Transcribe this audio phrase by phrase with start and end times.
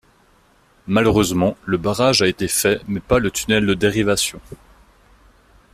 [0.87, 4.41] Malheureusement, le barrage a été fait, mais pas le tunnel de dérivation.